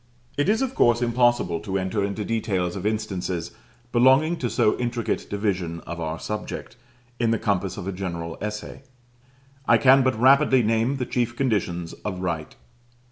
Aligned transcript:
It 0.35 0.49
is 0.49 0.63
of 0.63 0.73
course 0.73 0.99
impossible 1.03 1.59
to 1.59 1.77
enter 1.77 2.03
into 2.03 2.25
details 2.25 2.75
of 2.75 2.87
instances 2.87 3.51
belonging 3.91 4.35
to 4.37 4.49
so 4.49 4.75
intricate 4.79 5.29
division 5.29 5.79
of 5.81 5.99
our 5.99 6.17
subject, 6.17 6.75
in 7.19 7.29
the 7.29 7.37
compass 7.37 7.77
of 7.77 7.87
a 7.87 7.91
general 7.91 8.35
essay. 8.41 8.81
I 9.67 9.77
can 9.77 10.01
but 10.01 10.19
rapidly 10.19 10.63
name 10.63 10.97
the 10.97 11.05
chief 11.05 11.35
conditions 11.35 11.93
of 12.03 12.19
right. 12.19 12.55